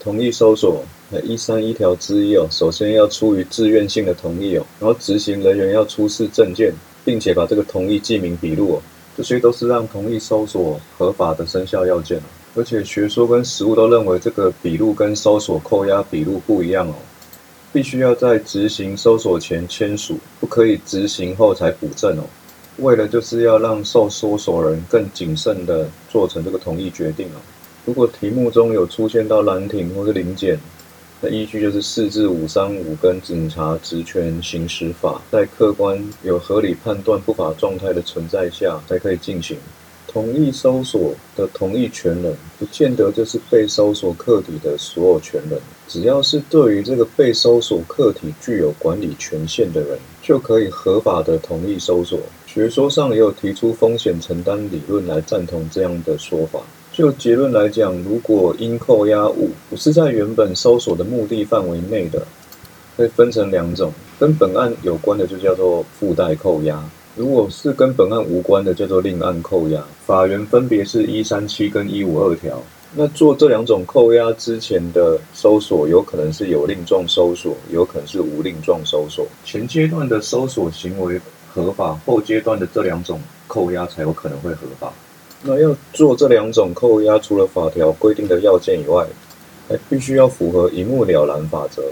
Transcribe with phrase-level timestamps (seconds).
[0.00, 6.72] 同意搜索，呃，一三一条之一哦，首先要出于自愿性的同意哦，然后执行人员要出示证件，
[7.04, 8.82] 并且把这个同意记名笔录哦，
[9.16, 12.22] 这些都是让同意搜索合法的生效要件哦。
[12.54, 16.94] 而且学说跟实务都认为这个笔录跟搜索扣押笔录不一样哦，
[17.72, 22.24] 必须要在执行搜索前签署，不可以执行后才补证哦。
[22.78, 27.40] 为了就是要让受搜索人更谨慎的做成这个同意决定哦。
[27.86, 30.58] 如果题目中有出现到兰亭或是临检，
[31.20, 39.56] 那依据就是四至五三五跟警察职权行使法，在客观有合理判断不法状态的存在下，才可以进行。
[40.08, 45.60] 同意搜索的同意权人，不见得就是被搜索客体的所有权人。
[45.86, 52.18] 只要是对于这个被搜索客体具有管理权限的人，就可以合法的同意搜索。
[52.46, 56.60] 学说上也有提出风险承担理论来赞同这样的说法。
[56.96, 62.26] 就结论来讲，如果因扣押物不是在原本搜索的目的范围内的，
[62.96, 66.82] 会分成两种：跟本案有关的就叫做附带扣押。
[67.14, 69.84] 如果是跟本案无关的，叫做另案扣押。
[70.06, 72.62] 法源分别是一三七跟一五二条。
[72.94, 79.26] 那做这两种扣押之前的搜索，有可能是有令状搜索，有可能是无令状搜索。
[79.44, 81.20] 前阶段的搜索行为
[81.52, 84.90] 合法，后阶段的这两种扣押才有可能会合法。
[85.46, 89.06] 那要做这两种扣押，除了法条规定的要件以外，
[89.68, 91.82] 还必须要符合一目了然法则。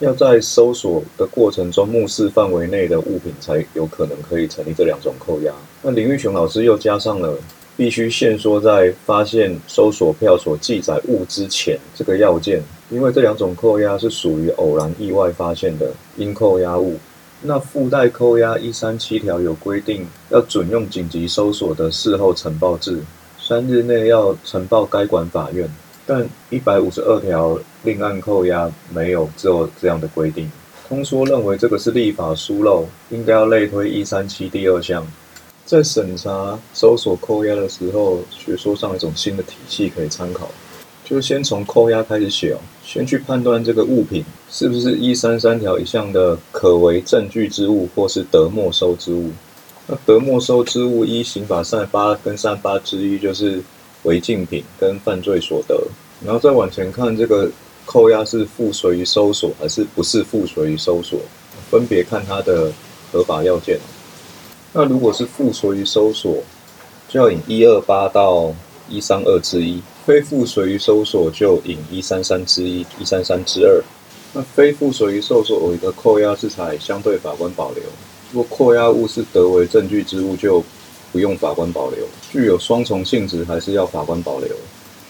[0.00, 5.52] 要在搜索的过程中目视范围内的物品，才有可能可以成立这两种扣押。
[5.80, 7.38] 那林玉雄老师又加上了
[7.76, 16.98] 必须限缩在发现搜索票所记载物之前这个要件，因为这两种扣押是属于偶然意外发现的应扣押物。
[17.44, 23.00] 那附带扣押一三七条有规定，要准用紧急搜索的事后呈报制，
[23.40, 25.68] 三日内要呈报该管法院。
[26.06, 30.50] 但一百五十二条另案扣押没有做这样的规定，
[30.88, 35.06] 通说认为这个是立法疏漏，应该要类推一三七第二项，
[35.64, 40.48] 在审查搜索扣押的时候，学说上一种新的体系可以参考，
[41.12, 49.30] 就先从扣押开始写哦，先去判断这个物品是不是一三三条一项的可为证据之物或是得没收之物。
[49.86, 53.62] 那得没收之物依刑法三八跟三八之一就是。
[54.04, 55.80] 违禁品跟犯罪所得，
[56.24, 57.48] 然后再往前看，这个
[57.86, 61.20] 扣押是附随于搜索还是不是附随于搜索，
[61.70, 62.72] 分别看它的
[63.12, 63.78] 合法要件。
[64.72, 66.42] 那如果是附随于搜索，
[67.08, 68.52] 就要引一二八到
[68.92, 73.82] 一三二之一；非附随于搜索就引一三三之一、一三三之二。
[74.34, 77.82] 那非附随于搜索的扣押制裁相对法官保留，
[78.32, 80.62] 如果扣押物是得为证据之物就。
[81.12, 81.98] 不用法官保留，
[82.30, 84.48] 具有双重性质还是要法官保留。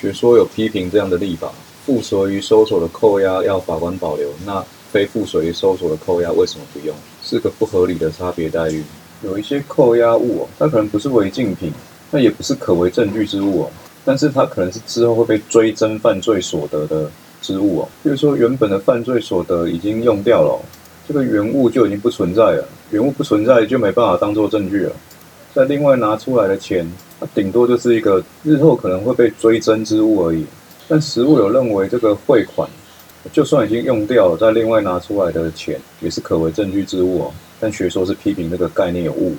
[0.00, 1.52] 学说有批评这样的立法，
[1.84, 6.94] 附属于搜索的扣押要法官保留，那非附属于搜索的扣押为什么不用？
[7.24, 8.84] 是个不合理的差别待遇。
[9.24, 11.72] 有一些扣押物哦，它可能不是违禁品，
[12.10, 13.70] 那也不是可为证据之物哦，
[14.04, 17.10] 但是它可能是之后会被追征犯罪所得的
[17.42, 17.88] 之物哦。
[18.02, 20.58] 比如说原本的犯罪所得已经用掉了，
[21.06, 24.92] 这个原物就已经不存在了，原物不存在就没办法当做证据了。
[25.54, 26.86] 再另外拿出来的钱，
[27.18, 30.46] 它顶多就是一个日后可能会被追征之物而已。
[30.86, 32.68] 但实物有认为，这个汇款
[33.32, 37.34] 就算已经用掉了，再另外拿出来的钱也是可为证据之物哦。
[37.60, 39.34] 但学说是批评这个概念有误。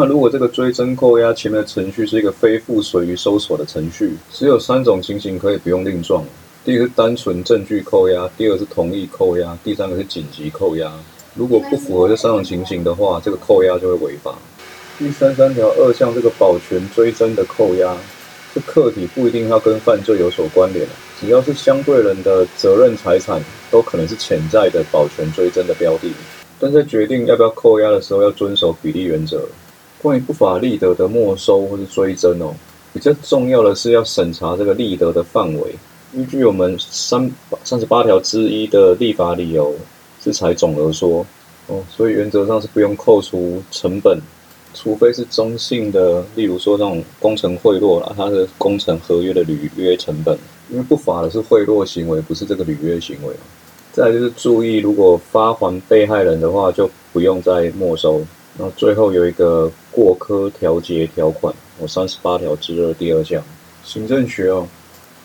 [0.00, 6.24] 那如果这个追征扣押前面的程序是一个非附随于搜索的程序，只有三种情形可以不用另状：
[6.64, 10.90] 第一个是单纯证据扣押，第二个是同意扣押，第三个是紧急扣押。
[11.34, 14.34] 如果不符合这三种情形的话，这个扣押就会违法。
[14.98, 17.94] 第三三条二项这个保全追征的扣押，
[18.54, 20.86] 这客体不一定要跟犯罪有所关联
[21.20, 23.38] 只要是相对人的责任财产，
[23.70, 26.10] 都可能是潜在的保全追征的标的。
[26.58, 29.46] 但在决定要不要扣押的时候，要遵守比例原则。
[30.02, 32.54] 关于不法利得的没收或是追征哦，
[32.92, 35.74] 比较重要的是要审查这个利得的范围。
[36.12, 37.30] 依据我们三
[37.62, 39.74] 三十八条之一的立法理由，
[40.22, 41.24] 是采总额说
[41.66, 44.18] 哦，所以原则上是不用扣除成本。
[44.72, 50.38] 除非是中性的，例如说那种工程贿赂啦，它的工程合约的履约成本，
[50.70, 53.34] 因为不法的是贿赂行为，不是这个履约行为。
[53.92, 58.22] 再就是注意，如果发还被害人的话，就不用再没收。
[58.56, 63.42] 那最后有一个过科调节条款，我三十八条之二第二项，
[63.84, 64.66] 行政学哦，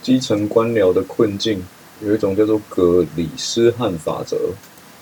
[0.02, 1.62] 基层官僚的困境
[2.02, 4.38] 有一种叫做格里斯汉法则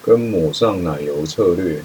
[0.02, 1.81] 跟抹上奶油策略。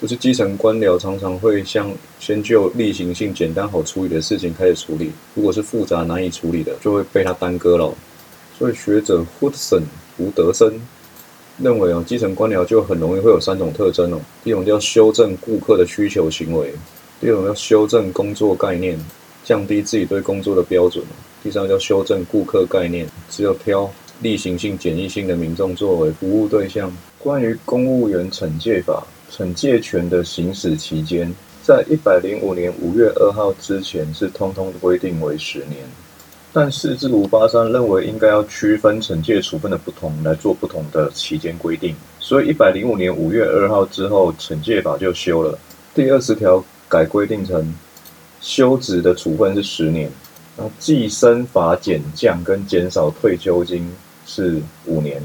[0.00, 7.94] 就是基层官僚常常会像先就例行性简单好处理的事情开始处理，如果是复杂难以处理的，就会被他耽搁了。
[8.58, 9.82] 所以学者 Hudson
[10.16, 10.80] 胡德森
[11.62, 14.20] 认为哦，基层官僚就很容易会有三种特征哦。
[14.42, 16.72] 第一种叫修正顾客的需求行为，
[17.20, 18.98] 第二种叫修正工作概念，
[19.44, 21.04] 降低自己对工作的标准。
[21.42, 23.90] 第三个叫修正顾客概念，只有挑
[24.20, 26.92] 例行性、简易性的民众作为服务对象。
[27.18, 31.30] 关于公务员惩戒法，惩戒权的行使期间，
[31.62, 35.78] 在一百零五年五月二号之前是通通规定为十年。
[36.52, 45.56] 但四至五八三认为应该要区分惩戒处分的不同来做不同的期间规定，所以一百零五年五月二号之后，惩戒法就修了。
[45.94, 47.72] 第二十条改规定成
[48.40, 50.10] 休职的处分是十年，
[50.56, 53.88] 然后计生罚减降跟减少退休金
[54.26, 55.22] 是五年，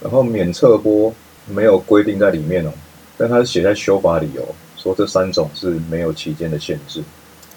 [0.00, 1.14] 然后免撤拨
[1.46, 2.72] 没有规定在里面哦，
[3.16, 4.44] 但它是写在修法理由，
[4.76, 7.02] 说这三种是没有期间的限制。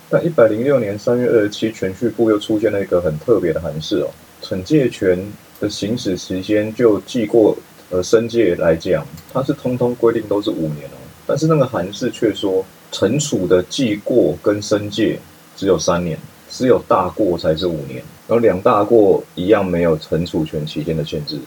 [0.09, 4.09] 但一百零六年三月二十七，全序部又出现了一个很特别的函释哦，
[4.41, 5.19] 惩戒权
[5.59, 7.55] 的行使时间就记过
[7.91, 10.97] 呃申诫来讲，它是通通规定都是五年哦，
[11.27, 15.19] 但是那个函释却说惩处的记过跟申诫
[15.55, 16.17] 只有三年，
[16.49, 21.37] 只有大过才是五年，然后两大过一样没有惩处权期间的限制，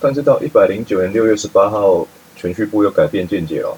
[0.00, 2.06] 但是到一百零九年六月十八号，
[2.36, 3.70] 全序部又改变见解了。
[3.70, 3.76] 哦，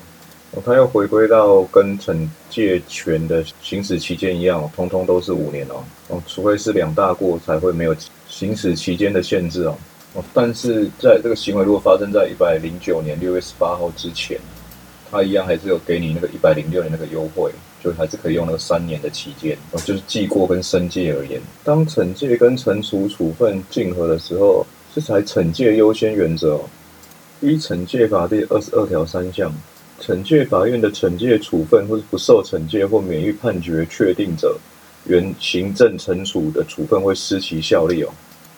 [0.52, 5.84] 哦他又回归到跟惩戒权的行使期间一样，通通都是五年哦。
[6.08, 7.94] 哦，除非是两大过才会没有
[8.28, 9.78] 行使期间的限制哦。
[10.14, 14.40] 哦，但是在这个行为如果发生在一百零九年六月十八号之前，
[15.08, 19.56] 他一样还是有给你那个一百零六年那个优惠，就还是可以用那个三年的期间。
[19.70, 26.62] 哦，就是记过跟申诫而言，当惩戒跟惩处处分竞合的时候，是采惩戒优先原则哦。
[27.40, 29.54] 依惩戒法第二十二条三项。
[30.00, 34.56] 惩戒法院的惩戒处分，或是不受惩戒或免于判决确定者，
[35.04, 38.08] 原行政惩处的处分会失其效力哦。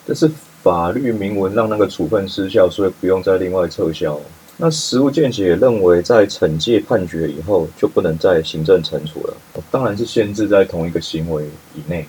[0.07, 0.29] 这是
[0.61, 4.19] 法律明文让那个处分失效，所以不用再另外撤销。
[4.55, 9.35] 那实务见解认为，在惩戒判决以后，就不能再行政惩处了。
[9.71, 11.43] 当然是限制在同一个行为
[11.75, 12.05] 以内。